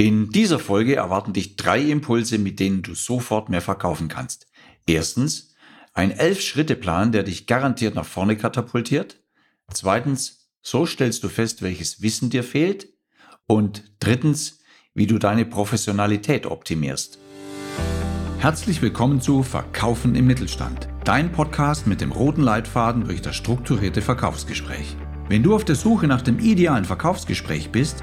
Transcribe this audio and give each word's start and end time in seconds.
In 0.00 0.30
dieser 0.30 0.58
Folge 0.58 0.96
erwarten 0.96 1.34
dich 1.34 1.56
drei 1.56 1.78
Impulse, 1.78 2.38
mit 2.38 2.58
denen 2.58 2.80
du 2.80 2.94
sofort 2.94 3.50
mehr 3.50 3.60
verkaufen 3.60 4.08
kannst. 4.08 4.46
Erstens, 4.86 5.52
ein 5.92 6.10
Elf-Schritte-Plan, 6.10 7.12
der 7.12 7.22
dich 7.22 7.46
garantiert 7.46 7.96
nach 7.96 8.06
vorne 8.06 8.38
katapultiert. 8.38 9.22
Zweitens, 9.70 10.48
so 10.62 10.86
stellst 10.86 11.22
du 11.22 11.28
fest, 11.28 11.60
welches 11.60 12.00
Wissen 12.00 12.30
dir 12.30 12.42
fehlt. 12.42 12.88
Und 13.46 13.92
drittens, 14.00 14.60
wie 14.94 15.06
du 15.06 15.18
deine 15.18 15.44
Professionalität 15.44 16.46
optimierst. 16.46 17.18
Herzlich 18.38 18.80
willkommen 18.80 19.20
zu 19.20 19.42
Verkaufen 19.42 20.14
im 20.14 20.26
Mittelstand, 20.26 20.88
dein 21.04 21.30
Podcast 21.30 21.86
mit 21.86 22.00
dem 22.00 22.12
roten 22.12 22.40
Leitfaden 22.40 23.04
durch 23.04 23.20
das 23.20 23.36
strukturierte 23.36 24.00
Verkaufsgespräch. 24.00 24.96
Wenn 25.28 25.42
du 25.42 25.54
auf 25.54 25.66
der 25.66 25.76
Suche 25.76 26.06
nach 26.06 26.22
dem 26.22 26.38
idealen 26.38 26.86
Verkaufsgespräch 26.86 27.70
bist, 27.70 28.02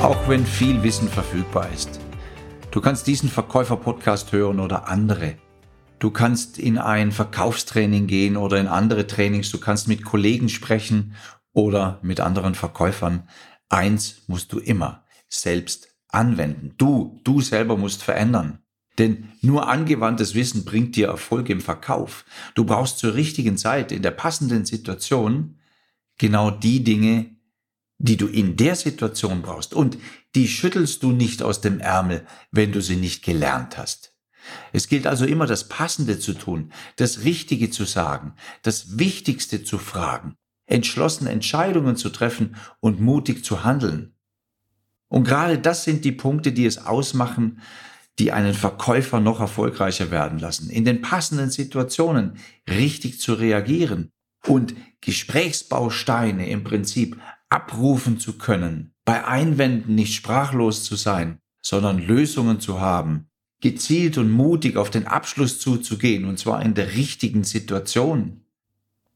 auch 0.00 0.28
wenn 0.28 0.44
viel 0.44 0.82
Wissen 0.82 1.08
verfügbar 1.08 1.70
ist. 1.72 2.00
Du 2.70 2.80
kannst 2.80 3.06
diesen 3.06 3.30
Verkäufer-Podcast 3.30 4.32
hören 4.32 4.60
oder 4.60 4.88
andere. 4.88 5.36
Du 5.98 6.10
kannst 6.10 6.58
in 6.58 6.76
ein 6.76 7.12
Verkaufstraining 7.12 8.06
gehen 8.06 8.36
oder 8.36 8.60
in 8.60 8.66
andere 8.66 9.06
Trainings. 9.06 9.50
Du 9.50 9.58
kannst 9.58 9.88
mit 9.88 10.04
Kollegen 10.04 10.50
sprechen 10.50 11.14
oder 11.54 11.98
mit 12.02 12.20
anderen 12.20 12.54
Verkäufern. 12.54 13.26
Eins 13.70 14.22
musst 14.26 14.52
du 14.52 14.58
immer 14.58 15.04
selbst 15.28 15.88
anwenden. 16.08 16.74
Du, 16.76 17.18
du 17.24 17.40
selber 17.40 17.78
musst 17.78 18.02
verändern. 18.02 18.58
Denn 18.98 19.32
nur 19.40 19.68
angewandtes 19.68 20.34
Wissen 20.34 20.64
bringt 20.64 20.96
dir 20.96 21.08
Erfolg 21.08 21.48
im 21.48 21.60
Verkauf. 21.62 22.26
Du 22.54 22.64
brauchst 22.64 22.98
zur 22.98 23.14
richtigen 23.14 23.56
Zeit, 23.56 23.92
in 23.92 24.02
der 24.02 24.10
passenden 24.10 24.66
Situation, 24.66 25.58
genau 26.18 26.50
die 26.50 26.84
Dinge, 26.84 27.35
die 27.98 28.16
du 28.16 28.26
in 28.26 28.56
der 28.56 28.76
Situation 28.76 29.42
brauchst. 29.42 29.74
Und 29.74 29.98
die 30.34 30.48
schüttelst 30.48 31.02
du 31.02 31.12
nicht 31.12 31.42
aus 31.42 31.60
dem 31.60 31.80
Ärmel, 31.80 32.26
wenn 32.50 32.72
du 32.72 32.80
sie 32.80 32.96
nicht 32.96 33.24
gelernt 33.24 33.78
hast. 33.78 34.14
Es 34.72 34.88
gilt 34.88 35.06
also 35.06 35.24
immer 35.24 35.46
das 35.46 35.68
Passende 35.68 36.18
zu 36.18 36.34
tun, 36.34 36.72
das 36.96 37.24
Richtige 37.24 37.70
zu 37.70 37.84
sagen, 37.84 38.34
das 38.62 38.98
Wichtigste 38.98 39.64
zu 39.64 39.78
fragen, 39.78 40.36
entschlossen 40.66 41.26
Entscheidungen 41.26 41.96
zu 41.96 42.10
treffen 42.10 42.56
und 42.80 43.00
mutig 43.00 43.44
zu 43.44 43.64
handeln. 43.64 44.14
Und 45.08 45.24
gerade 45.24 45.58
das 45.58 45.84
sind 45.84 46.04
die 46.04 46.12
Punkte, 46.12 46.52
die 46.52 46.66
es 46.66 46.78
ausmachen, 46.78 47.60
die 48.18 48.32
einen 48.32 48.54
Verkäufer 48.54 49.20
noch 49.20 49.40
erfolgreicher 49.40 50.10
werden 50.10 50.38
lassen, 50.38 50.70
in 50.70 50.84
den 50.84 51.02
passenden 51.02 51.50
Situationen 51.50 52.38
richtig 52.68 53.20
zu 53.20 53.34
reagieren 53.34 54.10
und 54.46 54.74
Gesprächsbausteine 55.00 56.48
im 56.48 56.64
Prinzip 56.64 57.20
abrufen 57.48 58.18
zu 58.18 58.38
können, 58.38 58.92
bei 59.04 59.24
Einwänden 59.24 59.94
nicht 59.94 60.14
sprachlos 60.14 60.84
zu 60.84 60.96
sein, 60.96 61.38
sondern 61.62 61.98
Lösungen 61.98 62.60
zu 62.60 62.80
haben, 62.80 63.28
gezielt 63.60 64.18
und 64.18 64.30
mutig 64.30 64.76
auf 64.76 64.90
den 64.90 65.06
Abschluss 65.06 65.58
zuzugehen, 65.58 66.24
und 66.24 66.38
zwar 66.38 66.62
in 66.62 66.74
der 66.74 66.94
richtigen 66.94 67.44
Situation. 67.44 68.42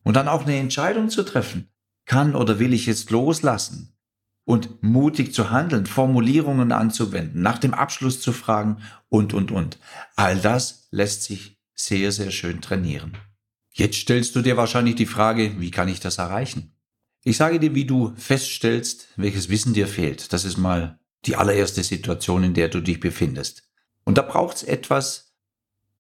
Und 0.03 0.15
dann 0.17 0.29
auch 0.29 0.45
eine 0.45 0.59
Entscheidung 0.59 1.11
zu 1.11 1.23
treffen. 1.23 1.69
Kann 2.07 2.35
oder 2.35 2.59
will 2.59 2.73
ich 2.73 2.87
jetzt 2.87 3.11
loslassen? 3.11 3.93
Und 4.45 4.83
mutig 4.83 5.33
zu 5.35 5.51
handeln, 5.51 5.87
Formulierungen 5.87 6.73
anzuwenden, 6.73 7.43
nach 7.43 7.59
dem 7.59 7.75
Abschluss 7.75 8.21
zu 8.21 8.33
fragen 8.33 8.79
und, 9.09 9.35
und, 9.35 9.53
und. 9.53 9.79
All 10.17 10.41
das 10.41 10.89
lässt 10.91 11.25
sich 11.25 11.61
sehr, 11.75 12.11
sehr 12.11 12.31
schön 12.31 12.61
trainieren. 12.61 13.17
Jetzt 13.73 13.97
stellst 13.97 14.35
du 14.35 14.43
dir 14.43 14.57
wahrscheinlich 14.57 14.97
die 14.97 15.07
Frage, 15.07 15.61
wie 15.61 15.71
kann 15.71 15.89
ich 15.89 16.01
das 16.01 16.19
erreichen? 16.19 16.73
Ich 17.23 17.37
sage 17.37 17.61
dir, 17.61 17.75
wie 17.75 17.85
du 17.85 18.15
feststellst, 18.17 19.09
welches 19.17 19.49
Wissen 19.49 19.75
dir 19.75 19.87
fehlt. 19.87 20.33
Das 20.33 20.45
ist 20.45 20.57
mal 20.57 20.99
die 21.27 21.37
allererste 21.37 21.83
Situation, 21.83 22.45
in 22.45 22.55
der 22.55 22.69
du 22.69 22.81
dich 22.81 22.99
befindest. 22.99 23.69
Und 24.05 24.17
da 24.17 24.23
braucht 24.23 24.57
es 24.57 24.63
etwas 24.63 25.35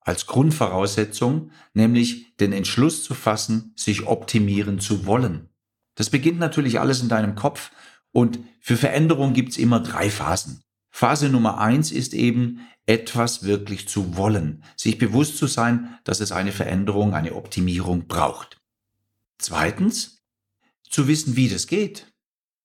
als 0.00 0.26
Grundvoraussetzung, 0.26 1.50
nämlich 1.74 2.36
den 2.38 2.52
Entschluss 2.52 3.04
zu 3.04 3.14
fassen, 3.14 3.74
sich 3.76 4.06
optimieren 4.06 4.80
zu 4.80 5.04
wollen. 5.04 5.50
Das 5.94 6.08
beginnt 6.08 6.38
natürlich 6.38 6.80
alles 6.80 7.02
in 7.02 7.10
deinem 7.10 7.34
Kopf 7.34 7.70
und 8.12 8.38
für 8.60 8.78
Veränderung 8.78 9.34
gibt's 9.34 9.58
immer 9.58 9.80
drei 9.80 10.10
Phasen. 10.10 10.62
Phase 10.88 11.28
Nummer 11.28 11.58
eins 11.58 11.92
ist 11.92 12.14
eben, 12.14 12.66
etwas 12.86 13.44
wirklich 13.44 13.88
zu 13.88 14.16
wollen, 14.16 14.64
sich 14.74 14.98
bewusst 14.98 15.36
zu 15.36 15.46
sein, 15.46 15.98
dass 16.02 16.18
es 16.18 16.32
eine 16.32 16.50
Veränderung, 16.50 17.14
eine 17.14 17.34
Optimierung 17.34 18.08
braucht. 18.08 18.60
Zweitens, 19.38 20.19
zu 20.90 21.08
wissen, 21.08 21.36
wie 21.36 21.48
das 21.48 21.66
geht. 21.66 22.12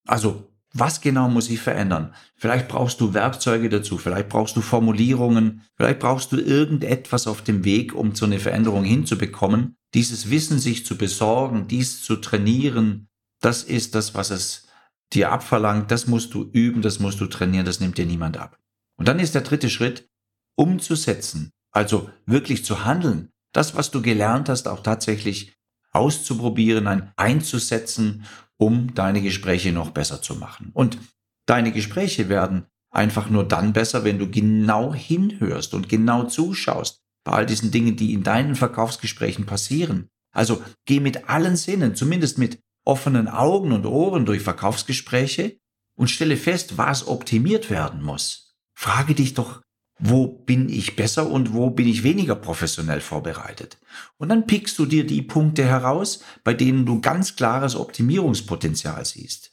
Also, 0.07 0.51
was 0.73 0.99
genau 0.99 1.29
muss 1.29 1.49
ich 1.49 1.61
verändern? 1.61 2.13
Vielleicht 2.35 2.67
brauchst 2.67 2.99
du 2.99 3.13
Werkzeuge 3.13 3.69
dazu, 3.69 3.97
vielleicht 3.97 4.27
brauchst 4.27 4.57
du 4.57 4.61
Formulierungen, 4.61 5.61
vielleicht 5.77 5.99
brauchst 5.99 6.33
du 6.33 6.37
irgendetwas 6.37 7.27
auf 7.27 7.41
dem 7.41 7.63
Weg, 7.63 7.95
um 7.95 8.13
so 8.13 8.25
eine 8.25 8.39
Veränderung 8.39 8.83
hinzubekommen. 8.83 9.77
Dieses 9.93 10.29
Wissen 10.29 10.59
sich 10.59 10.85
zu 10.85 10.97
besorgen, 10.97 11.69
dies 11.69 12.01
zu 12.01 12.17
trainieren, 12.17 13.07
das 13.39 13.63
ist 13.63 13.95
das, 13.95 14.15
was 14.15 14.31
es 14.31 14.67
dir 15.13 15.31
abverlangt. 15.31 15.91
Das 15.91 16.07
musst 16.07 16.33
du 16.33 16.49
üben, 16.51 16.81
das 16.81 16.99
musst 16.99 17.21
du 17.21 17.27
trainieren, 17.27 17.65
das 17.65 17.79
nimmt 17.79 17.97
dir 17.97 18.05
niemand 18.05 18.37
ab. 18.37 18.59
Und 18.97 19.07
dann 19.07 19.19
ist 19.19 19.35
der 19.35 19.43
dritte 19.43 19.69
Schritt, 19.69 20.09
umzusetzen, 20.57 21.51
also 21.71 22.09
wirklich 22.25 22.65
zu 22.65 22.83
handeln, 22.85 23.29
das, 23.53 23.75
was 23.75 23.91
du 23.91 24.01
gelernt 24.01 24.49
hast, 24.49 24.67
auch 24.67 24.81
tatsächlich 24.81 25.53
auszuprobieren, 25.95 26.87
ein 26.87 27.11
einzusetzen, 27.15 28.25
um 28.57 28.93
deine 28.93 29.21
Gespräche 29.21 29.71
noch 29.71 29.91
besser 29.91 30.21
zu 30.21 30.35
machen. 30.35 30.71
Und 30.73 30.97
deine 31.45 31.71
Gespräche 31.71 32.29
werden 32.29 32.65
einfach 32.91 33.29
nur 33.29 33.47
dann 33.47 33.73
besser, 33.73 34.03
wenn 34.03 34.19
du 34.19 34.29
genau 34.29 34.93
hinhörst 34.93 35.73
und 35.73 35.89
genau 35.89 36.23
zuschaust 36.23 37.01
bei 37.25 37.33
all 37.33 37.45
diesen 37.45 37.71
Dingen, 37.71 37.95
die 37.95 38.13
in 38.13 38.23
deinen 38.23 38.55
Verkaufsgesprächen 38.55 39.45
passieren. 39.45 40.09
Also 40.33 40.61
geh 40.85 40.99
mit 40.99 41.29
allen 41.29 41.55
Sinnen, 41.55 41.95
zumindest 41.95 42.37
mit 42.37 42.59
offenen 42.85 43.27
Augen 43.27 43.71
und 43.71 43.85
Ohren 43.85 44.25
durch 44.25 44.41
Verkaufsgespräche 44.41 45.57
und 45.97 46.09
stelle 46.09 46.37
fest, 46.37 46.77
was 46.77 47.07
optimiert 47.07 47.69
werden 47.69 48.03
muss. 48.03 48.55
Frage 48.77 49.15
dich 49.15 49.33
doch 49.33 49.61
wo 49.97 50.27
bin 50.27 50.69
ich 50.69 50.95
besser 50.95 51.29
und 51.29 51.53
wo 51.53 51.69
bin 51.69 51.87
ich 51.87 52.03
weniger 52.03 52.35
professionell 52.35 53.01
vorbereitet. 53.01 53.77
Und 54.17 54.29
dann 54.29 54.45
pickst 54.45 54.77
du 54.77 54.85
dir 54.85 55.05
die 55.05 55.21
Punkte 55.21 55.63
heraus, 55.63 56.21
bei 56.43 56.53
denen 56.53 56.85
du 56.85 56.99
ganz 56.99 57.35
klares 57.35 57.75
Optimierungspotenzial 57.75 59.05
siehst. 59.05 59.51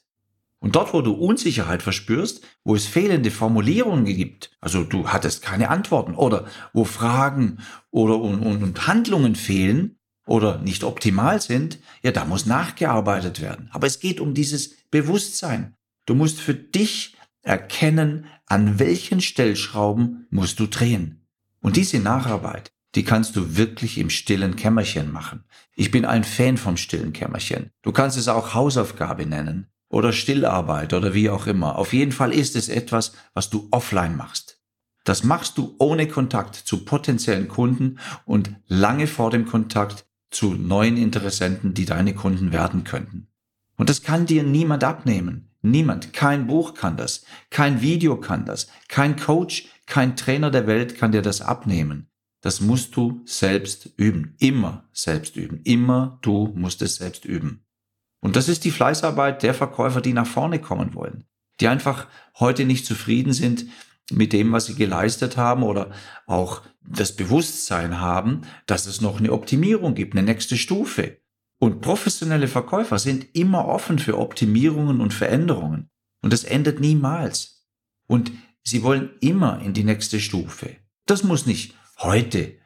Und 0.58 0.76
dort, 0.76 0.94
wo 0.94 1.00
du 1.00 1.12
Unsicherheit 1.12 1.82
verspürst, 1.82 2.44
wo 2.62 2.76
es 2.76 2.86
fehlende 2.86 3.32
Formulierungen 3.32 4.04
gibt, 4.04 4.52
also 4.60 4.84
du 4.84 5.08
hattest 5.08 5.42
keine 5.42 5.70
Antworten 5.70 6.14
oder 6.14 6.47
wo 6.72 6.84
Fragen 6.84 7.58
oder 7.91 8.20
und, 8.20 8.41
und, 8.41 8.62
und 8.62 8.86
Handlungen 8.86 9.34
fehlen 9.34 9.98
oder 10.25 10.58
nicht 10.58 10.84
optimal 10.84 11.41
sind, 11.42 11.78
ja, 12.04 12.12
da 12.12 12.25
muss 12.25 12.47
nachgearbeitet 12.47 13.41
werden. 13.41 13.70
Aber 13.72 13.88
es 13.88 13.98
geht 13.98 14.20
um 14.20 14.34
dieses 14.34 14.76
Bewusstsein. 14.92 15.75
Du 16.06 16.14
musst 16.14 16.41
für 16.41 16.54
dich 16.54 17.16
erkennen, 17.42 18.26
an 18.46 18.78
welchen 18.78 19.20
Stellschrauben 19.20 20.26
musst 20.31 20.61
du 20.61 20.67
drehen. 20.67 21.26
Und 21.61 21.76
diese 21.76 21.99
Nacharbeit, 21.99 22.72
die 22.94 23.05
kannst 23.05 23.37
du 23.37 23.56
wirklich 23.56 23.99
im 23.99 24.11
stillen 24.11 24.56
Kämmerchen 24.56 25.11
machen. 25.12 25.44
Ich 25.75 25.90
bin 25.90 26.05
ein 26.05 26.25
Fan 26.25 26.56
vom 26.56 26.76
stillen 26.76 27.12
Kämmerchen. 27.12 27.70
Du 27.82 27.93
kannst 27.93 28.19
es 28.19 28.28
auch 28.28 28.55
Hausaufgabe 28.55 29.26
nennen 29.26 29.69
oder 29.88 30.12
Stillarbeit 30.12 30.93
oder 30.93 31.14
wie 31.14 31.31
auch 31.31 31.46
immer. 31.46 31.78
Auf 31.78 31.93
jeden 31.93 32.12
Fall 32.12 32.32
ist 32.32 32.56
es 32.56 32.69
etwas, 32.69 33.12
was 33.34 33.50
du 33.50 33.69
offline 33.70 34.17
machst. 34.17 34.61
Das 35.05 35.25
machst 35.25 35.58
du 35.58 35.75
ohne 35.78 36.06
Kontakt 36.06 36.55
zu 36.55 36.84
potenziellen 36.84 37.49
Kunden 37.49 37.99
und 38.25 38.55
lange 38.67 39.06
vor 39.06 39.31
dem 39.31 39.46
Kontakt 39.46 40.06
zu 40.31 40.55
neuen 40.55 40.96
Interessenten, 40.96 41.75
die 41.75 41.84
deine 41.84 42.14
Kunden 42.14 42.52
werden 42.52 42.84
könnten. 42.84 43.28
Und 43.76 43.90
das 43.90 44.02
kann 44.02 44.26
dir 44.26 44.43
niemand 44.43 44.84
abnehmen. 44.84 45.51
Niemand, 45.62 46.12
kein 46.12 46.49
Buch 46.49 46.75
kann 46.75 46.97
das, 46.97 47.25
kein 47.49 47.81
Video 47.81 48.17
kann 48.19 48.44
das, 48.44 48.67
kein 48.88 49.17
Coach, 49.17 49.69
kein 49.87 50.17
Trainer 50.17 50.50
der 50.50 50.67
Welt 50.67 50.99
kann 50.99 51.12
dir 51.12 51.23
das 51.23 51.41
abnehmen. 51.41 52.11
Das 52.41 52.61
musst 52.61 52.97
du 52.97 53.23
selbst 53.25 53.91
üben, 53.97 54.35
immer 54.38 54.88
selbst 54.93 55.37
üben, 55.37 55.61
immer 55.62 56.19
du 56.23 56.53
musst 56.56 56.82
es 56.82 56.97
selbst 56.97 57.25
üben. 57.25 57.64
Und 58.20 58.35
das 58.35 58.49
ist 58.49 58.64
die 58.64 58.73
Fleißarbeit 58.73 59.44
der 59.44 59.55
Verkäufer, 59.55 60.00
die 60.00 60.12
nach 60.12 60.26
vorne 60.26 60.61
kommen 60.61 60.94
wollen, 60.94 61.25
die 61.61 61.69
einfach 61.69 62.08
heute 62.38 62.65
nicht 62.65 62.85
zufrieden 62.85 63.32
sind 63.32 63.67
mit 64.11 64.32
dem, 64.32 64.50
was 64.50 64.67
sie 64.67 64.75
geleistet 64.75 65.37
haben 65.37 65.62
oder 65.62 65.93
auch 66.26 66.62
das 66.85 67.15
Bewusstsein 67.15 68.00
haben, 68.00 68.43
dass 68.67 68.87
es 68.87 69.00
noch 69.00 69.19
eine 69.19 69.32
Optimierung 69.32 69.94
gibt, 69.94 70.15
eine 70.15 70.25
nächste 70.25 70.56
Stufe. 70.56 71.21
Und 71.62 71.81
professionelle 71.81 72.49
Verkäufer 72.49 72.99
sind 72.99 73.37
immer 73.37 73.69
offen 73.69 74.00
für 74.00 74.19
Optimierungen 74.19 75.00
und 75.00 75.14
Veränderungen. 75.14 75.91
Und 76.20 76.32
das 76.32 76.43
endet 76.43 76.81
niemals. 76.81 77.64
Und 78.09 78.32
sie 78.64 78.82
wollen 78.82 79.11
immer 79.20 79.61
in 79.61 79.73
die 79.73 79.85
nächste 79.85 80.19
Stufe. 80.19 80.75
Das 81.06 81.23
muss 81.23 81.47
nicht 81.47 81.76
heute 82.00 82.56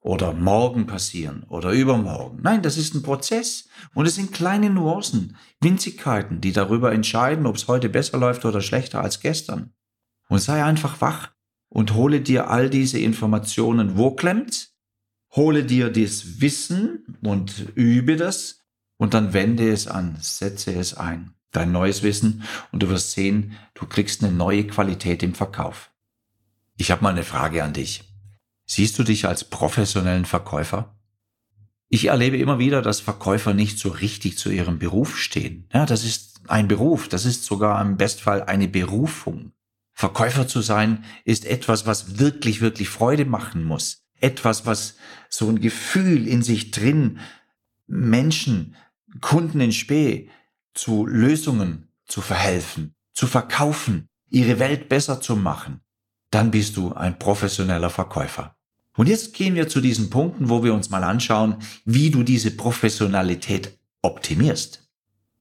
oder 0.00 0.34
morgen 0.34 0.86
passieren 0.86 1.44
oder 1.44 1.70
übermorgen. 1.70 2.40
Nein, 2.42 2.60
das 2.60 2.76
ist 2.76 2.94
ein 2.94 3.02
Prozess. 3.02 3.70
Und 3.94 4.04
es 4.04 4.16
sind 4.16 4.32
kleine 4.32 4.68
Nuancen, 4.68 5.38
Winzigkeiten, 5.62 6.42
die 6.42 6.52
darüber 6.52 6.92
entscheiden, 6.92 7.46
ob 7.46 7.56
es 7.56 7.66
heute 7.66 7.88
besser 7.88 8.18
läuft 8.18 8.44
oder 8.44 8.60
schlechter 8.60 9.00
als 9.00 9.20
gestern. 9.20 9.72
Und 10.28 10.40
sei 10.40 10.62
einfach 10.62 11.00
wach 11.00 11.30
und 11.70 11.94
hole 11.94 12.20
dir 12.20 12.50
all 12.50 12.68
diese 12.68 12.98
Informationen. 12.98 13.96
Wo 13.96 14.10
klemmt's? 14.10 14.73
Hole 15.34 15.64
dir 15.64 15.90
das 15.90 16.40
Wissen 16.40 17.18
und 17.22 17.72
übe 17.74 18.16
das 18.16 18.64
und 18.96 19.14
dann 19.14 19.32
wende 19.32 19.68
es 19.70 19.88
an, 19.88 20.16
setze 20.20 20.72
es 20.74 20.94
ein. 20.94 21.34
Dein 21.50 21.72
neues 21.72 22.02
Wissen 22.02 22.44
und 22.72 22.82
du 22.82 22.88
wirst 22.88 23.12
sehen, 23.12 23.56
du 23.74 23.86
kriegst 23.86 24.22
eine 24.22 24.32
neue 24.32 24.66
Qualität 24.66 25.22
im 25.22 25.34
Verkauf. 25.34 25.90
Ich 26.76 26.90
habe 26.90 27.02
mal 27.02 27.10
eine 27.10 27.24
Frage 27.24 27.64
an 27.64 27.72
dich. 27.72 28.04
Siehst 28.66 28.98
du 28.98 29.02
dich 29.02 29.26
als 29.26 29.44
professionellen 29.44 30.24
Verkäufer? 30.24 30.98
Ich 31.88 32.06
erlebe 32.06 32.38
immer 32.38 32.58
wieder, 32.58 32.82
dass 32.82 33.00
Verkäufer 33.00 33.54
nicht 33.54 33.78
so 33.78 33.88
richtig 33.88 34.38
zu 34.38 34.50
ihrem 34.50 34.78
Beruf 34.78 35.18
stehen. 35.18 35.68
Ja, 35.72 35.86
das 35.86 36.04
ist 36.04 36.42
ein 36.48 36.66
Beruf, 36.68 37.08
das 37.08 37.24
ist 37.24 37.44
sogar 37.44 37.80
im 37.80 37.96
Bestfall 37.96 38.42
eine 38.42 38.68
Berufung. 38.68 39.52
Verkäufer 39.92 40.48
zu 40.48 40.60
sein 40.60 41.04
ist 41.24 41.44
etwas, 41.44 41.86
was 41.86 42.18
wirklich, 42.18 42.60
wirklich 42.60 42.88
Freude 42.88 43.24
machen 43.24 43.62
muss. 43.62 44.03
Etwas, 44.24 44.64
was 44.64 44.96
so 45.28 45.48
ein 45.48 45.60
Gefühl 45.60 46.26
in 46.26 46.42
sich 46.42 46.70
drin 46.70 47.18
Menschen, 47.86 48.74
Kunden 49.20 49.60
in 49.60 49.72
Spee 49.72 50.30
zu 50.72 51.06
Lösungen 51.06 51.88
zu 52.06 52.20
verhelfen, 52.20 52.94
zu 53.12 53.26
verkaufen, 53.26 54.08
ihre 54.30 54.58
Welt 54.58 54.88
besser 54.88 55.20
zu 55.20 55.36
machen. 55.36 55.80
Dann 56.30 56.50
bist 56.50 56.76
du 56.76 56.92
ein 56.92 57.18
professioneller 57.18 57.90
Verkäufer. 57.90 58.56
Und 58.96 59.08
jetzt 59.08 59.34
gehen 59.34 59.54
wir 59.54 59.68
zu 59.68 59.80
diesen 59.80 60.08
Punkten, 60.10 60.48
wo 60.48 60.64
wir 60.64 60.72
uns 60.72 60.88
mal 60.90 61.04
anschauen, 61.04 61.56
wie 61.84 62.10
du 62.10 62.22
diese 62.22 62.50
Professionalität 62.52 63.78
optimierst. 64.02 64.88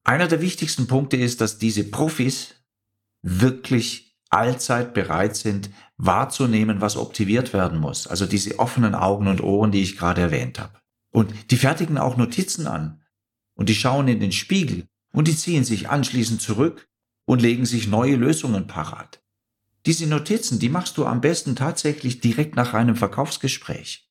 Einer 0.03 0.27
der 0.27 0.41
wichtigsten 0.41 0.87
Punkte 0.87 1.17
ist, 1.17 1.39
dass 1.39 1.57
diese 1.57 1.85
Profis 1.85 2.55
wirklich 3.21 4.02
allzeit 4.33 4.93
bereit 4.93 5.35
sind, 5.35 5.69
wahrzunehmen, 5.97 6.81
was 6.81 6.97
optimiert 6.97 7.53
werden 7.53 7.79
muss. 7.79 8.07
Also 8.07 8.25
diese 8.25 8.59
offenen 8.59 8.95
Augen 8.95 9.27
und 9.27 9.41
Ohren, 9.41 9.71
die 9.71 9.81
ich 9.81 9.97
gerade 9.97 10.21
erwähnt 10.21 10.59
habe. 10.59 10.79
Und 11.11 11.51
die 11.51 11.57
fertigen 11.57 11.97
auch 11.97 12.17
Notizen 12.17 12.67
an. 12.67 13.01
Und 13.55 13.69
die 13.69 13.75
schauen 13.75 14.07
in 14.07 14.19
den 14.19 14.31
Spiegel. 14.31 14.87
Und 15.13 15.27
die 15.27 15.35
ziehen 15.35 15.63
sich 15.63 15.89
anschließend 15.89 16.41
zurück 16.41 16.89
und 17.25 17.41
legen 17.41 17.65
sich 17.65 17.87
neue 17.87 18.15
Lösungen 18.15 18.67
parat. 18.67 19.23
Diese 19.85 20.07
Notizen, 20.07 20.59
die 20.59 20.69
machst 20.69 20.97
du 20.97 21.05
am 21.05 21.21
besten 21.21 21.55
tatsächlich 21.55 22.19
direkt 22.19 22.55
nach 22.55 22.73
einem 22.73 22.95
Verkaufsgespräch. 22.95 24.09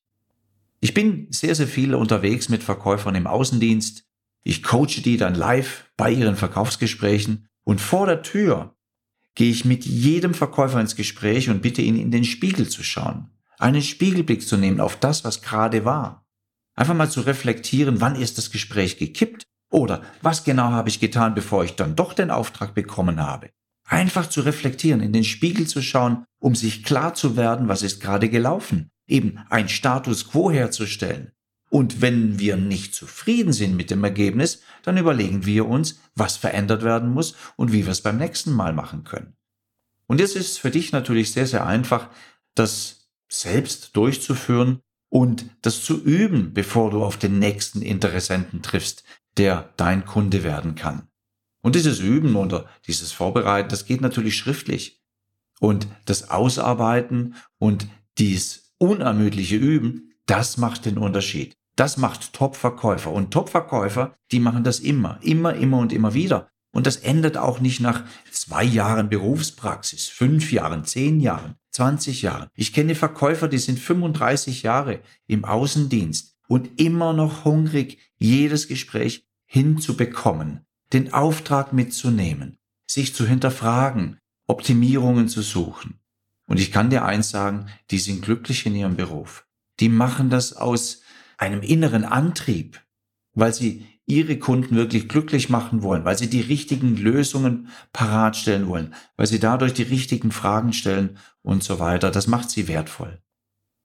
Ich 0.79 0.93
bin 0.93 1.27
sehr, 1.31 1.55
sehr 1.55 1.67
viel 1.67 1.95
unterwegs 1.95 2.49
mit 2.49 2.63
Verkäufern 2.63 3.15
im 3.15 3.27
Außendienst. 3.27 4.05
Ich 4.43 4.63
coache 4.63 5.01
die 5.01 5.17
dann 5.17 5.35
live 5.35 5.89
bei 5.97 6.11
ihren 6.11 6.35
Verkaufsgesprächen 6.35 7.47
und 7.63 7.81
vor 7.81 8.05
der 8.05 8.21
Tür 8.21 8.72
gehe 9.35 9.51
ich 9.51 9.65
mit 9.65 9.85
jedem 9.85 10.33
Verkäufer 10.33 10.79
ins 10.79 10.95
Gespräch 10.95 11.49
und 11.49 11.61
bitte 11.61 11.81
ihn 11.81 11.97
in 11.97 12.11
den 12.11 12.23
Spiegel 12.23 12.67
zu 12.69 12.83
schauen, 12.83 13.29
einen 13.57 13.81
Spiegelblick 13.81 14.47
zu 14.47 14.57
nehmen 14.57 14.79
auf 14.79 14.97
das, 14.97 15.23
was 15.23 15.41
gerade 15.41 15.85
war. 15.85 16.25
Einfach 16.75 16.95
mal 16.95 17.09
zu 17.09 17.21
reflektieren, 17.21 18.01
wann 18.01 18.15
ist 18.15 18.37
das 18.37 18.51
Gespräch 18.51 18.97
gekippt 18.97 19.43
oder 19.69 20.01
was 20.21 20.43
genau 20.43 20.69
habe 20.69 20.89
ich 20.89 20.99
getan, 20.99 21.35
bevor 21.35 21.63
ich 21.63 21.75
dann 21.75 21.95
doch 21.95 22.13
den 22.13 22.31
Auftrag 22.31 22.73
bekommen 22.73 23.19
habe. 23.19 23.49
Einfach 23.85 24.27
zu 24.27 24.41
reflektieren, 24.41 25.01
in 25.01 25.13
den 25.13 25.23
Spiegel 25.23 25.67
zu 25.67 25.81
schauen, 25.81 26.25
um 26.39 26.55
sich 26.55 26.83
klar 26.83 27.13
zu 27.13 27.35
werden, 27.35 27.67
was 27.67 27.83
ist 27.83 27.99
gerade 27.99 28.29
gelaufen, 28.29 28.89
eben 29.07 29.39
ein 29.49 29.69
Status 29.69 30.29
quo 30.29 30.51
herzustellen. 30.51 31.31
Und 31.73 32.03
wenn 32.03 32.37
wir 32.37 32.55
nicht 32.55 32.93
zufrieden 32.93 33.51
sind 33.51 33.75
mit 33.75 33.89
dem 33.89 34.03
Ergebnis, 34.03 34.61
dann 34.83 34.95
überlegen 34.95 35.47
wir 35.47 35.67
uns, 35.67 35.99
was 36.13 36.37
verändert 36.37 36.83
werden 36.83 37.09
muss 37.09 37.35
und 37.55 37.73
wie 37.73 37.85
wir 37.85 37.91
es 37.91 38.01
beim 38.01 38.19
nächsten 38.19 38.51
Mal 38.51 38.73
machen 38.73 39.03
können. 39.03 39.35
Und 40.05 40.19
jetzt 40.19 40.35
ist 40.35 40.51
es 40.51 40.57
für 40.59 40.69
dich 40.69 40.91
natürlich 40.91 41.31
sehr, 41.31 41.47
sehr 41.47 41.65
einfach, 41.65 42.09
das 42.53 43.09
selbst 43.27 43.95
durchzuführen 43.95 44.81
und 45.09 45.45
das 45.63 45.83
zu 45.83 45.99
üben, 45.99 46.53
bevor 46.53 46.91
du 46.91 47.03
auf 47.03 47.17
den 47.17 47.39
nächsten 47.39 47.81
Interessenten 47.81 48.61
triffst, 48.61 49.03
der 49.37 49.73
dein 49.75 50.05
Kunde 50.05 50.43
werden 50.43 50.75
kann. 50.75 51.07
Und 51.63 51.73
dieses 51.73 51.99
Üben 51.99 52.35
oder 52.35 52.69
dieses 52.85 53.11
Vorbereiten, 53.11 53.69
das 53.69 53.85
geht 53.85 54.01
natürlich 54.01 54.37
schriftlich. 54.37 55.01
Und 55.59 55.87
das 56.05 56.29
Ausarbeiten 56.29 57.33
und 57.57 57.87
dies 58.19 58.75
unermüdliche 58.77 59.55
Üben, 59.55 60.13
das 60.27 60.57
macht 60.57 60.85
den 60.85 60.99
Unterschied. 60.99 61.57
Das 61.75 61.97
macht 61.97 62.33
Top-Verkäufer. 62.33 63.11
Und 63.11 63.31
Top-Verkäufer, 63.31 64.15
die 64.31 64.39
machen 64.39 64.63
das 64.63 64.79
immer, 64.79 65.19
immer, 65.21 65.53
immer 65.55 65.79
und 65.79 65.91
immer 65.91 66.13
wieder. 66.13 66.49
Und 66.71 66.87
das 66.87 66.97
endet 66.97 67.37
auch 67.37 67.59
nicht 67.59 67.79
nach 67.79 68.03
zwei 68.31 68.63
Jahren 68.63 69.09
Berufspraxis, 69.09 70.07
fünf 70.07 70.51
Jahren, 70.51 70.85
zehn 70.85 71.19
Jahren, 71.19 71.55
20 71.71 72.23
Jahren. 72.23 72.49
Ich 72.55 72.73
kenne 72.73 72.95
Verkäufer, 72.95 73.47
die 73.47 73.59
sind 73.59 73.79
35 73.79 74.63
Jahre 74.63 75.01
im 75.27 75.45
Außendienst 75.45 76.35
und 76.47 76.79
immer 76.79 77.13
noch 77.13 77.45
hungrig, 77.45 77.99
jedes 78.17 78.67
Gespräch 78.67 79.27
hinzubekommen, 79.45 80.65
den 80.93 81.13
Auftrag 81.13 81.73
mitzunehmen, 81.73 82.57
sich 82.87 83.13
zu 83.13 83.27
hinterfragen, 83.27 84.17
Optimierungen 84.47 85.27
zu 85.27 85.43
suchen. 85.43 85.99
Und 86.47 86.59
ich 86.59 86.71
kann 86.71 86.89
dir 86.89 87.05
eins 87.05 87.29
sagen, 87.29 87.67
die 87.91 87.99
sind 87.99 88.23
glücklich 88.23 88.65
in 88.65 88.75
ihrem 88.75 88.95
Beruf. 88.95 89.45
Die 89.79 89.89
machen 89.89 90.31
das 90.31 90.53
aus 90.53 91.02
einem 91.37 91.61
inneren 91.61 92.05
Antrieb, 92.05 92.81
weil 93.33 93.53
sie 93.53 93.85
ihre 94.05 94.37
Kunden 94.37 94.75
wirklich 94.75 95.07
glücklich 95.07 95.49
machen 95.49 95.81
wollen, 95.81 96.03
weil 96.03 96.17
sie 96.17 96.29
die 96.29 96.41
richtigen 96.41 96.97
Lösungen 96.97 97.69
parat 97.93 98.35
stellen 98.35 98.67
wollen, 98.67 98.93
weil 99.15 99.27
sie 99.27 99.39
dadurch 99.39 99.73
die 99.73 99.83
richtigen 99.83 100.31
Fragen 100.31 100.73
stellen 100.73 101.17
und 101.41 101.63
so 101.63 101.79
weiter. 101.79 102.11
Das 102.11 102.27
macht 102.27 102.49
sie 102.49 102.67
wertvoll. 102.67 103.21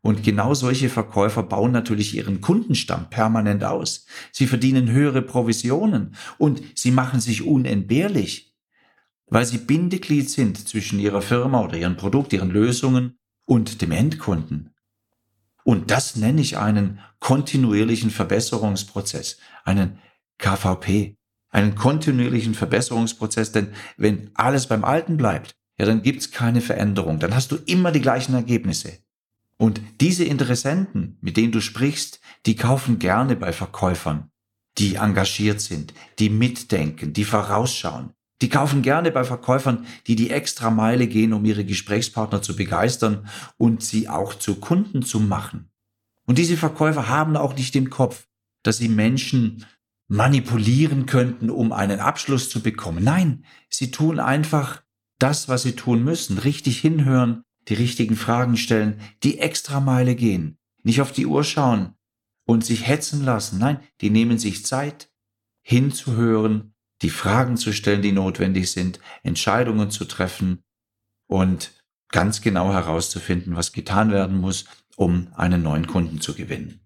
Und 0.01 0.23
genau 0.23 0.55
solche 0.55 0.89
Verkäufer 0.89 1.43
bauen 1.43 1.73
natürlich 1.73 2.15
ihren 2.15 2.41
Kundenstamm 2.41 3.11
permanent 3.11 3.65
aus. 3.65 4.07
Sie 4.33 4.47
verdienen 4.47 4.91
höhere 4.91 5.23
Provisionen 5.23 6.15
und 6.39 6.63
sie 6.75 6.93
machen 6.93 7.21
sich 7.21 7.43
unentbehrlich, 7.43 8.55
weil 9.27 9.45
sie 9.45 9.59
Bindeglied 9.59 10.31
sind 10.31 10.69
zwischen 10.69 10.99
ihrer 10.99 11.23
Firma 11.23 11.63
oder 11.63 11.77
ihrem 11.77 11.97
Produkt, 11.97 12.33
ihren 12.33 12.51
Lösungen 12.51 13.19
und 13.45 13.83
dem 13.83 13.91
Endkunden. 13.91 14.75
Und 15.69 15.91
das 15.91 16.17
nenne 16.17 16.41
ich 16.41 16.57
einen 16.57 16.99
kontinuierlichen 17.21 18.11
Verbesserungsprozess, 18.11 19.37
einen 19.67 19.99
KVP, 20.39 21.19
einen 21.51 21.75
kontinuierlichen 21.75 22.55
Verbesserungsprozess, 22.55 23.53
denn 23.53 23.75
wenn 23.99 24.31
alles 24.33 24.67
beim 24.67 24.83
Alten 24.83 25.19
bleibt, 25.19 25.57
ja, 25.79 25.85
dann 25.85 26.01
gibt's 26.01 26.31
keine 26.31 26.63
Veränderung, 26.63 27.19
dann 27.19 27.35
hast 27.35 27.53
du 27.53 27.57
immer 27.67 27.93
die 27.93 28.01
gleichen 28.01 28.33
Ergebnisse. 28.33 29.01
Und 29.59 29.83
diese 30.01 30.25
Interessenten, 30.25 31.19
mit 31.21 31.37
denen 31.37 31.53
du 31.53 31.61
sprichst, 31.61 32.21
die 32.47 32.57
kaufen 32.57 32.99
gerne 32.99 33.37
bei 33.37 33.53
Verkäufern, 33.53 34.31
die 34.79 34.95
engagiert 34.95 35.61
sind, 35.61 35.93
die 36.19 36.31
mitdenken, 36.31 37.13
die 37.13 37.25
vorausschauen, 37.25 38.15
die 38.41 38.49
kaufen 38.49 38.83
gerne 38.83 39.11
bei 39.11 39.25
Verkäufern, 39.25 39.87
die 40.07 40.17
die 40.17 40.31
extra 40.31 40.71
Meile 40.71 41.07
gehen, 41.07 41.33
um 41.33 41.45
ihre 41.45 41.65
Gesprächspartner 41.65 42.43
zu 42.43 42.55
begeistern 42.55 43.29
und 43.57 43.83
sie 43.83 44.09
auch 44.09 44.35
zu 44.35 44.57
Kunden 44.57 45.03
zu 45.03 45.21
machen. 45.21 45.71
Und 46.25 46.39
diese 46.39 46.57
Verkäufer 46.57 47.09
haben 47.09 47.37
auch 47.37 47.57
nicht 47.57 47.75
im 47.75 47.91
Kopf, 47.91 48.27
dass 48.63 48.79
sie 48.79 48.89
Menschen 48.89 49.65
manipulieren 50.09 51.07
könnten, 51.07 51.51
um 51.51 51.73
einen 51.73 52.01
Abschluss 52.01 52.49
zu 52.49 52.63
bekommen. 52.63 53.05
Nein, 53.05 53.45
sie 53.69 53.91
tun 53.91 54.21
einfach 54.21 54.83
das, 55.19 55.49
was 55.49 55.63
sie 55.63 55.73
tun 55.73 56.05
müssen, 56.05 56.39
richtig 56.39 56.79
hinhören, 56.79 57.43
die 57.69 57.75
richtigen 57.75 58.17
Fragen 58.17 58.57
stellen, 58.57 59.01
die 59.23 59.39
extra 59.39 59.81
Meile 59.81 60.15
gehen, 60.15 60.59
nicht 60.83 61.01
auf 61.01 61.13
die 61.13 61.27
Uhr 61.27 61.45
schauen 61.45 61.95
und 62.47 62.65
sich 62.65 62.87
hetzen 62.87 63.25
lassen. 63.25 63.59
Nein, 63.59 63.81
die 64.01 64.11
nehmen 64.11 64.39
sich 64.39 64.65
Zeit, 64.65 65.11
hinzuhören, 65.61 66.75
die 67.03 67.11
Fragen 67.11 67.57
zu 67.57 67.73
stellen, 67.73 68.03
die 68.03 68.13
notwendig 68.13 68.71
sind, 68.71 68.99
Entscheidungen 69.23 69.91
zu 69.91 70.05
treffen 70.05 70.63
und 71.27 71.73
ganz 72.11 72.41
genau 72.41 72.73
herauszufinden, 72.73 73.57
was 73.57 73.73
getan 73.73 74.11
werden 74.11 74.41
muss, 74.41 74.65
um 74.97 75.29
einen 75.35 75.63
neuen 75.63 75.87
Kunden 75.87 76.21
zu 76.21 76.35
gewinnen. 76.35 76.81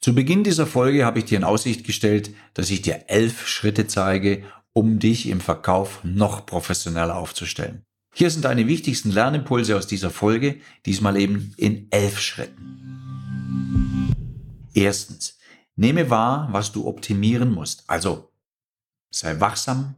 Zu 0.00 0.14
Beginn 0.14 0.44
dieser 0.44 0.66
Folge 0.66 1.04
habe 1.04 1.18
ich 1.18 1.24
dir 1.24 1.38
in 1.38 1.44
Aussicht 1.44 1.84
gestellt, 1.84 2.30
dass 2.54 2.70
ich 2.70 2.82
dir 2.82 3.04
elf 3.08 3.48
Schritte 3.48 3.88
zeige, 3.88 4.44
um 4.72 5.00
dich 5.00 5.28
im 5.28 5.40
Verkauf 5.40 6.04
noch 6.04 6.46
professioneller 6.46 7.16
aufzustellen. 7.16 7.82
Hier 8.14 8.30
sind 8.30 8.44
deine 8.44 8.66
wichtigsten 8.68 9.10
Lernimpulse 9.10 9.76
aus 9.76 9.86
dieser 9.86 10.10
Folge, 10.10 10.60
diesmal 10.86 11.16
eben 11.16 11.52
in 11.56 11.88
elf 11.90 12.20
Schritten. 12.20 14.14
Erstens, 14.72 15.38
nehme 15.76 16.10
wahr, 16.10 16.48
was 16.52 16.72
du 16.72 16.86
optimieren 16.86 17.52
musst. 17.52 17.84
Also 17.88 18.27
sei 19.10 19.40
wachsam 19.40 19.94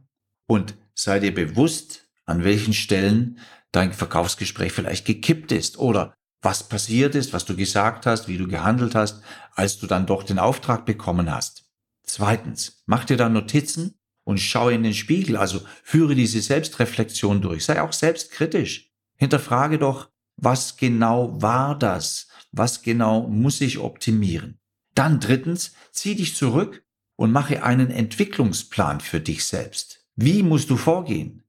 und 0.47 0.75
sei 0.93 1.19
dir 1.19 1.33
bewusst, 1.33 2.07
an 2.25 2.43
welchen 2.43 2.73
Stellen 2.73 3.39
dein 3.71 3.93
Verkaufsgespräch 3.93 4.71
vielleicht 4.71 5.05
gekippt 5.05 5.51
ist 5.51 5.77
oder 5.77 6.13
was 6.41 6.67
passiert 6.67 7.15
ist, 7.15 7.33
was 7.33 7.45
du 7.45 7.55
gesagt 7.55 8.05
hast, 8.05 8.27
wie 8.27 8.37
du 8.37 8.47
gehandelt 8.47 8.95
hast, 8.95 9.21
als 9.53 9.77
du 9.77 9.87
dann 9.87 10.05
doch 10.05 10.23
den 10.23 10.39
Auftrag 10.39 10.85
bekommen 10.85 11.31
hast. 11.31 11.65
Zweitens, 12.03 12.81
mach 12.87 13.05
dir 13.05 13.17
da 13.17 13.29
Notizen 13.29 13.99
und 14.23 14.39
schaue 14.39 14.73
in 14.73 14.83
den 14.83 14.93
Spiegel, 14.93 15.37
also 15.37 15.61
führe 15.83 16.15
diese 16.15 16.41
Selbstreflexion 16.41 17.41
durch, 17.41 17.65
sei 17.65 17.81
auch 17.81 17.93
selbstkritisch. 17.93 18.91
Hinterfrage 19.17 19.77
doch, 19.77 20.09
was 20.35 20.77
genau 20.77 21.41
war 21.41 21.77
das? 21.77 22.27
Was 22.51 22.81
genau 22.81 23.27
muss 23.27 23.61
ich 23.61 23.77
optimieren? 23.77 24.59
Dann 24.95 25.19
drittens, 25.19 25.73
zieh 25.91 26.15
dich 26.15 26.35
zurück 26.35 26.83
und 27.21 27.31
mache 27.31 27.61
einen 27.61 27.91
Entwicklungsplan 27.91 28.99
für 28.99 29.19
dich 29.19 29.45
selbst. 29.45 30.03
Wie 30.15 30.41
musst 30.41 30.71
du 30.71 30.75
vorgehen? 30.75 31.43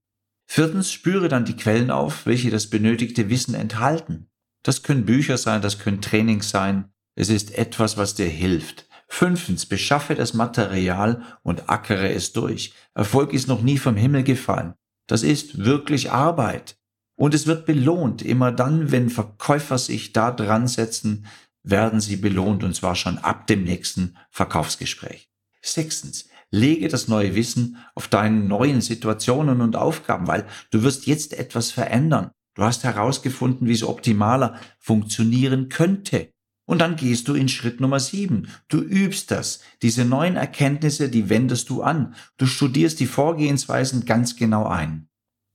Viertens, 0.47 0.93
spüre 0.93 1.31
dann 1.31 1.47
die 1.47 1.57
Quellen 1.57 1.91
auf, 1.91 2.27
welche 2.27 2.51
das 2.51 2.67
benötigte 2.67 3.31
Wissen 3.31 3.55
enthalten. 3.55 4.29
Das 4.63 4.83
können 4.83 5.07
Bücher 5.07 5.39
sein, 5.39 5.63
das 5.63 5.79
können 5.79 6.03
Trainings 6.03 6.51
sein. 6.51 6.93
Es 7.15 7.31
ist 7.31 7.57
etwas, 7.57 7.97
was 7.97 8.15
dir 8.15 8.29
hilft. 8.29 8.87
Fünftens, 9.09 9.65
beschaffe 9.65 10.15
das 10.15 10.35
Material 10.35 11.23
und 11.43 11.71
ackere 11.71 12.11
es 12.11 12.35
durch. 12.35 12.75
Erfolg 12.93 13.33
ist 13.33 13.49
noch 13.49 13.63
nie 13.63 13.79
vom 13.79 13.97
Himmel 13.97 14.25
gefallen. 14.25 14.75
Das 15.07 15.23
ist 15.23 15.65
wirklich 15.65 16.11
Arbeit. 16.11 16.77
Und 17.17 17.33
es 17.33 17.47
wird 17.47 17.65
belohnt. 17.65 18.21
Immer 18.21 18.53
dann, 18.53 18.93
wenn 18.93 19.09
Verkäufer 19.09 19.79
sich 19.79 20.13
da 20.13 20.33
dran 20.33 20.69
setzen, 20.69 21.25
werden 21.63 22.03
sie 22.03 22.17
belohnt 22.17 22.63
und 22.63 22.77
zwar 22.77 22.95
schon 22.95 23.17
ab 23.17 23.47
dem 23.47 23.65
nächsten 23.65 24.19
Verkaufsgespräch. 24.29 25.32
Sechstens, 25.63 26.29
lege 26.51 26.89
das 26.89 27.09
neue 27.09 27.35
Wissen 27.35 27.79
auf 27.95 28.09
deine 28.09 28.41
neuen 28.41 28.81
Situationen 28.81 29.61
und 29.61 29.77
Aufgaben, 29.77 30.27
weil 30.27 30.47
du 30.71 30.83
wirst 30.83 31.07
jetzt 31.07 31.33
etwas 31.33 31.71
verändern. 31.71 32.31
Du 32.55 32.63
hast 32.63 32.85
herausgefunden, 32.85 33.67
wie 33.67 33.73
es 33.73 33.83
optimaler 33.83 34.61
funktionieren 34.79 35.69
könnte. 35.69 36.29
Und 36.65 36.79
dann 36.81 36.97
gehst 36.97 37.29
du 37.29 37.35
in 37.35 37.49
Schritt 37.49 37.81
Nummer 37.81 37.99
sieben. 37.99 38.49
Du 38.69 38.79
übst 38.79 39.31
das. 39.31 39.61
Diese 39.81 40.05
neuen 40.05 40.37
Erkenntnisse, 40.37 41.09
die 41.09 41.29
wendest 41.29 41.71
du 41.71 41.83
an. 41.83 42.15
Du 42.37 42.47
studierst 42.47 43.01
die 43.01 43.07
Vorgehensweisen 43.07 44.05
ganz 44.05 44.37
genau 44.37 44.67
ein, 44.67 45.09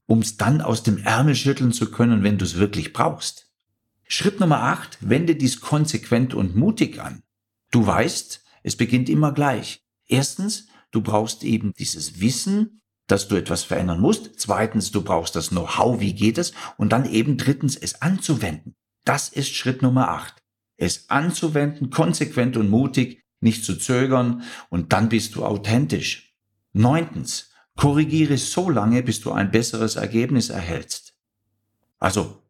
um 0.06 0.20
es 0.20 0.38
dann 0.38 0.62
aus 0.62 0.84
dem 0.84 0.98
Ärmel 0.98 1.36
schütteln 1.36 1.72
zu 1.72 1.92
können, 1.92 2.24
wenn 2.24 2.38
du 2.38 2.46
es 2.46 2.58
wirklich 2.58 2.92
brauchst. 2.94 3.52
Schritt 4.08 4.40
Nummer 4.40 4.64
acht, 4.64 4.98
wende 5.02 5.36
dies 5.36 5.60
konsequent 5.60 6.34
und 6.34 6.56
mutig 6.56 7.00
an. 7.00 7.24
Du 7.72 7.86
weißt, 7.86 8.44
es 8.64 8.76
beginnt 8.76 9.10
immer 9.10 9.34
gleich. 9.34 9.87
Erstens, 10.08 10.68
du 10.92 11.02
brauchst 11.02 11.44
eben 11.44 11.74
dieses 11.78 12.20
Wissen, 12.20 12.82
dass 13.08 13.28
du 13.28 13.36
etwas 13.36 13.64
verändern 13.64 14.02
musst. 14.02 14.40
Zweitens, 14.40 14.92
du 14.92 15.02
brauchst 15.02 15.36
das 15.36 15.50
Know-how, 15.50 16.00
wie 16.00 16.14
geht 16.14 16.38
es? 16.38 16.54
Und 16.78 16.92
dann 16.92 17.10
eben 17.10 17.38
drittens, 17.38 17.76
es 17.76 18.02
anzuwenden. 18.02 18.76
Das 19.06 19.30
ist 19.30 19.54
Schritt 19.54 19.82
Nummer 19.82 20.10
acht. 20.10 20.44
Es 20.76 21.10
anzuwenden, 21.10 21.90
konsequent 21.90 22.58
und 22.58 22.70
mutig, 22.70 23.24
nicht 23.40 23.64
zu 23.64 23.78
zögern 23.78 24.44
und 24.70 24.94
dann 24.94 25.10
bist 25.10 25.36
du 25.36 25.46
authentisch. 25.46 26.36
Neuntens, 26.74 27.52
korrigiere 27.76 28.38
so 28.38 28.70
lange, 28.70 29.04
bis 29.04 29.22
du 29.22 29.32
ein 29.32 29.52
besseres 29.52 29.96
Ergebnis 29.96 30.50
erhältst. 30.50 31.16
Also 32.00 32.44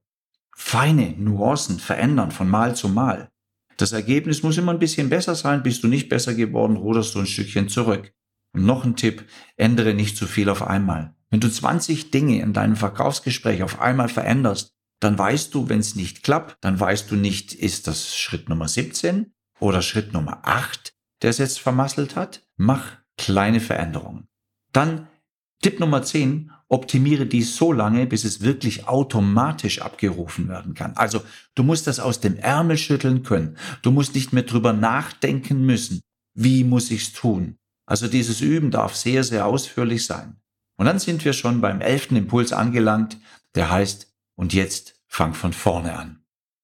feine 0.56 1.12
Nuancen 1.12 1.80
verändern 1.80 2.32
von 2.32 2.50
Mal 2.50 2.76
zu 2.76 2.90
Mal. 2.90 3.30
Das 3.78 3.92
Ergebnis 3.92 4.44
muss 4.44 4.58
immer 4.58 4.74
ein 4.74 4.80
bisschen 4.80 5.10
besser 5.10 5.36
sein. 5.36 5.64
Bist 5.64 5.84
du 5.84 5.88
nicht 5.88 6.10
besser 6.10 6.34
geworden, 6.34 6.76
ruderst 6.76 7.16
du 7.16 7.20
ein 7.20 7.28
Stückchen 7.28 7.70
zurück. 7.70 8.12
Und 8.54 8.66
noch 8.66 8.84
ein 8.84 8.96
Tipp, 8.96 9.26
ändere 9.56 9.94
nicht 9.94 10.18
zu 10.18 10.26
viel 10.26 10.50
auf 10.50 10.66
einmal. 10.66 11.16
Wenn 11.30 11.40
du 11.40 11.50
20 11.50 12.12
Dinge 12.12 12.42
in 12.42 12.54
deinem 12.54 12.76
Verkaufsgespräch 12.76 13.62
auf 13.62 13.80
einmal 13.80 14.10
veränderst, 14.10 14.74
dann 15.00 15.18
weißt 15.18 15.54
du, 15.54 15.70
wenn 15.70 15.80
es 15.80 15.96
nicht 15.96 16.24
klappt, 16.24 16.58
dann 16.62 16.80
weißt 16.80 17.12
du 17.12 17.16
nicht, 17.16 17.54
ist 17.54 17.88
das 17.88 18.18
Schritt 18.18 18.50
Nummer 18.50 18.68
17 18.68 19.32
oder 19.60 19.82
Schritt 19.82 20.14
Nummer 20.14 20.40
8, 20.44 20.94
der 21.22 21.30
es 21.30 21.38
jetzt 21.38 21.60
vermasselt 21.60 22.16
hat. 22.16 22.48
Mach 22.56 22.98
kleine 23.18 23.60
Veränderungen. 23.60 24.28
Dann 24.74 25.08
Tipp 25.62 25.80
Nummer 25.80 26.02
10, 26.02 26.52
optimiere 26.70 27.26
dies 27.26 27.56
so 27.56 27.72
lange, 27.72 28.06
bis 28.08 28.24
es 28.24 28.42
wirklich 28.42 28.88
automatisch 28.88 29.82
abgerufen 29.82 30.50
werden 30.50 30.74
kann. 30.74 30.94
Also 30.96 31.22
du 31.56 31.64
musst 31.64 31.88
das 31.88 32.00
aus 32.00 32.20
dem 32.20 32.38
Ärmel 32.38 32.78
schütteln 32.78 33.24
können. 33.24 33.58
Du 33.82 33.92
musst 33.92 34.16
nicht 34.16 34.34
mehr 34.34 34.44
drüber 34.44 34.74
nachdenken 34.74 35.66
müssen. 35.66 36.02
Wie 36.34 36.64
muss 36.64 36.92
ich's 36.92 37.14
tun? 37.14 37.58
Also 37.86 38.08
dieses 38.08 38.42
Üben 38.42 38.70
darf 38.70 38.96
sehr, 38.96 39.24
sehr 39.24 39.46
ausführlich 39.46 40.06
sein. 40.06 40.38
Und 40.78 40.86
dann 40.86 41.00
sind 41.00 41.26
wir 41.26 41.34
schon 41.34 41.62
beim 41.62 41.82
elften 41.82 42.16
Impuls 42.16 42.54
angelangt, 42.54 43.18
der 43.56 43.72
heißt, 43.72 44.14
und 44.36 44.54
jetzt 44.54 45.02
fang 45.08 45.34
von 45.34 45.54
vorne 45.54 45.98
an. 45.98 46.24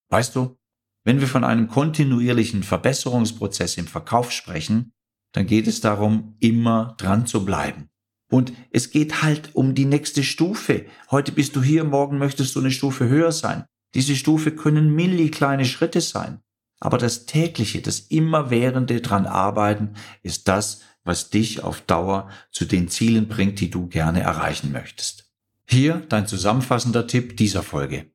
Weißt 0.10 0.36
du, 0.36 0.58
wenn 1.04 1.20
wir 1.20 1.28
von 1.28 1.44
einem 1.44 1.68
kontinuierlichen 1.68 2.62
Verbesserungsprozess 2.64 3.78
im 3.78 3.88
Verkauf 3.88 4.32
sprechen, 4.32 4.94
dann 5.34 5.48
geht 5.48 5.68
es 5.68 5.82
darum, 5.82 6.36
immer 6.40 6.96
dran 6.98 7.26
zu 7.26 7.44
bleiben. 7.44 7.90
Und 8.34 8.52
es 8.72 8.90
geht 8.90 9.22
halt 9.22 9.52
um 9.54 9.75
die 9.75 9.86
nächste 9.86 10.24
Stufe. 10.24 10.88
Heute 11.12 11.32
bist 11.32 11.56
du 11.56 11.62
hier, 11.62 11.84
morgen 11.84 12.18
möchtest 12.18 12.56
du 12.56 12.62
eine 12.62 12.72
Stufe 12.72 13.08
höher 13.08 13.32
sein. 13.32 13.66
Diese 13.94 14.16
Stufe 14.16 14.50
können 14.50 14.96
milli 14.96 15.30
kleine 15.30 15.66
Schritte 15.66 16.02
sein. 16.02 16.40
Aber 16.80 16.98
das 16.98 17.28
tägliche, 17.28 17.84
das 17.84 18.00
immerwährende 18.00 19.02
dran 19.02 19.28
arbeiten 19.28 19.94
ist 20.24 20.48
das, 20.48 20.82
was 21.04 21.30
dich 21.30 21.62
auf 21.62 21.82
Dauer 21.82 22.28
zu 22.50 22.66
den 22.66 22.88
Zielen 22.88 23.28
bringt, 23.28 23.60
die 23.60 23.70
du 23.70 23.86
gerne 23.86 24.22
erreichen 24.22 24.72
möchtest. 24.72 25.32
Hier 25.70 26.02
dein 26.10 26.25
zusammenfassender 26.25 27.06
Tipp 27.06 27.38
dieser 27.38 27.62
Folge. 27.62 28.12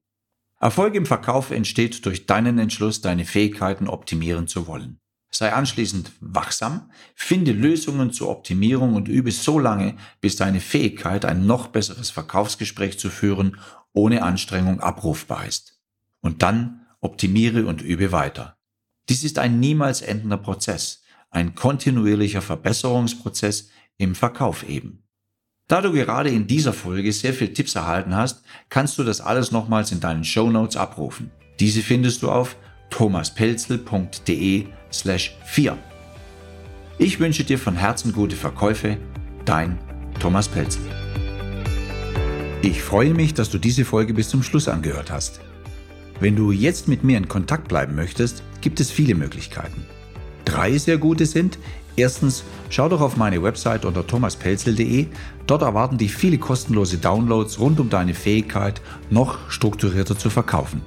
Erfolg 0.58 0.96
im 0.96 1.06
Verkauf 1.06 1.52
entsteht 1.52 2.04
durch 2.06 2.26
deinen 2.26 2.58
Entschluss, 2.58 3.00
deine 3.00 3.24
Fähigkeiten 3.24 3.86
optimieren 3.86 4.48
zu 4.48 4.66
wollen. 4.66 4.98
Sei 5.30 5.52
anschließend 5.52 6.10
wachsam, 6.20 6.90
finde 7.14 7.52
Lösungen 7.52 8.12
zur 8.12 8.30
Optimierung 8.30 8.94
und 8.94 9.08
übe 9.08 9.30
so 9.30 9.58
lange, 9.58 9.96
bis 10.20 10.36
deine 10.36 10.60
Fähigkeit, 10.60 11.24
ein 11.24 11.46
noch 11.46 11.68
besseres 11.68 12.10
Verkaufsgespräch 12.10 12.98
zu 12.98 13.10
führen, 13.10 13.58
ohne 13.92 14.22
Anstrengung 14.22 14.80
abrufbar 14.80 15.46
ist. 15.46 15.80
Und 16.20 16.42
dann 16.42 16.86
optimiere 17.00 17.66
und 17.66 17.82
übe 17.82 18.10
weiter. 18.10 18.56
Dies 19.08 19.22
ist 19.22 19.38
ein 19.38 19.60
niemals 19.60 20.00
endender 20.02 20.38
Prozess, 20.38 21.02
ein 21.30 21.54
kontinuierlicher 21.54 22.42
Verbesserungsprozess 22.42 23.70
im 23.98 24.14
Verkauf 24.14 24.68
eben. 24.68 25.04
Da 25.66 25.82
du 25.82 25.92
gerade 25.92 26.30
in 26.30 26.46
dieser 26.46 26.72
Folge 26.72 27.12
sehr 27.12 27.34
viel 27.34 27.52
Tipps 27.52 27.74
erhalten 27.74 28.16
hast, 28.16 28.42
kannst 28.70 28.96
du 28.96 29.04
das 29.04 29.20
alles 29.20 29.52
nochmals 29.52 29.92
in 29.92 30.00
deinen 30.00 30.24
Show 30.24 30.50
Notes 30.50 30.76
abrufen. 30.76 31.30
Diese 31.60 31.82
findest 31.82 32.22
du 32.22 32.30
auf 32.30 32.56
thomaspelzel.de 32.90 34.66
slash 34.92 35.36
4. 35.44 35.78
Ich 36.98 37.20
wünsche 37.20 37.44
dir 37.44 37.58
von 37.58 37.76
Herzen 37.76 38.12
gute 38.12 38.36
Verkäufe, 38.36 38.96
dein 39.44 39.78
Thomas 40.18 40.48
Pelzel. 40.48 40.82
Ich 42.62 42.82
freue 42.82 43.14
mich, 43.14 43.34
dass 43.34 43.50
du 43.50 43.58
diese 43.58 43.84
Folge 43.84 44.14
bis 44.14 44.30
zum 44.30 44.42
Schluss 44.42 44.66
angehört 44.66 45.12
hast. 45.12 45.40
Wenn 46.18 46.34
du 46.34 46.50
jetzt 46.50 46.88
mit 46.88 47.04
mir 47.04 47.16
in 47.16 47.28
Kontakt 47.28 47.68
bleiben 47.68 47.94
möchtest, 47.94 48.42
gibt 48.60 48.80
es 48.80 48.90
viele 48.90 49.14
Möglichkeiten. 49.14 49.86
Drei 50.44 50.76
sehr 50.76 50.98
gute 50.98 51.26
sind, 51.26 51.58
erstens, 51.94 52.42
schau 52.70 52.88
doch 52.88 53.00
auf 53.00 53.16
meine 53.16 53.42
Website 53.42 53.84
unter 53.84 54.04
thomaspelzel.de, 54.04 55.06
dort 55.46 55.62
erwarten 55.62 55.98
dich 55.98 56.16
viele 56.16 56.38
kostenlose 56.38 56.98
Downloads 56.98 57.60
rund 57.60 57.78
um 57.78 57.90
deine 57.90 58.14
Fähigkeit, 58.14 58.80
noch 59.10 59.38
strukturierter 59.48 60.18
zu 60.18 60.30
verkaufen. 60.30 60.82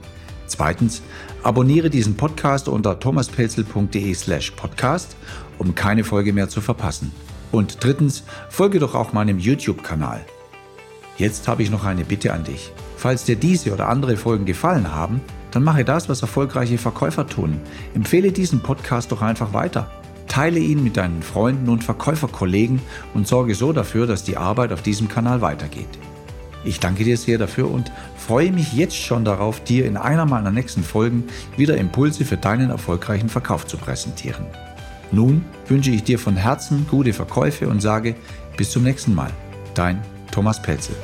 Zweitens, 0.51 1.01
abonniere 1.43 1.89
diesen 1.89 2.17
Podcast 2.17 2.67
unter 2.67 2.99
thomaspelzel.de 2.99 4.13
slash 4.13 4.51
podcast, 4.51 5.15
um 5.57 5.75
keine 5.75 6.03
Folge 6.03 6.33
mehr 6.33 6.49
zu 6.49 6.59
verpassen. 6.59 7.13
Und 7.53 7.81
drittens, 7.81 8.23
folge 8.49 8.79
doch 8.79 8.93
auch 8.93 9.13
meinem 9.13 9.39
YouTube-Kanal. 9.39 10.25
Jetzt 11.17 11.47
habe 11.47 11.63
ich 11.63 11.71
noch 11.71 11.85
eine 11.85 12.03
Bitte 12.03 12.33
an 12.33 12.43
dich. 12.43 12.73
Falls 12.97 13.23
dir 13.23 13.37
diese 13.37 13.71
oder 13.71 13.87
andere 13.87 14.17
Folgen 14.17 14.43
gefallen 14.43 14.93
haben, 14.93 15.21
dann 15.51 15.63
mache 15.63 15.85
das, 15.85 16.09
was 16.09 16.21
erfolgreiche 16.21 16.77
Verkäufer 16.77 17.25
tun. 17.25 17.61
Empfehle 17.93 18.33
diesen 18.33 18.59
Podcast 18.59 19.13
doch 19.13 19.21
einfach 19.21 19.53
weiter. 19.53 19.89
Teile 20.27 20.59
ihn 20.59 20.83
mit 20.83 20.97
deinen 20.97 21.23
Freunden 21.23 21.69
und 21.69 21.85
Verkäuferkollegen 21.85 22.81
und 23.13 23.25
sorge 23.25 23.55
so 23.55 23.71
dafür, 23.71 24.05
dass 24.05 24.25
die 24.25 24.35
Arbeit 24.35 24.73
auf 24.73 24.81
diesem 24.81 25.07
Kanal 25.07 25.39
weitergeht. 25.39 25.87
Ich 26.63 26.79
danke 26.79 27.03
dir 27.03 27.17
sehr 27.17 27.37
dafür 27.37 27.71
und 27.71 27.91
freue 28.17 28.51
mich 28.51 28.73
jetzt 28.73 28.95
schon 28.95 29.25
darauf, 29.25 29.63
dir 29.63 29.85
in 29.85 29.97
einer 29.97 30.25
meiner 30.25 30.51
nächsten 30.51 30.83
Folgen 30.83 31.23
wieder 31.57 31.77
Impulse 31.77 32.25
für 32.25 32.37
deinen 32.37 32.69
erfolgreichen 32.69 33.29
Verkauf 33.29 33.65
zu 33.65 33.77
präsentieren. 33.77 34.45
Nun 35.11 35.43
wünsche 35.67 35.91
ich 35.91 36.03
dir 36.03 36.19
von 36.19 36.35
Herzen 36.35 36.85
gute 36.89 37.13
Verkäufe 37.13 37.67
und 37.67 37.81
sage 37.81 38.15
bis 38.57 38.71
zum 38.71 38.83
nächsten 38.83 39.13
Mal. 39.13 39.31
Dein 39.73 40.01
Thomas 40.31 40.61
Pelzel. 40.61 40.95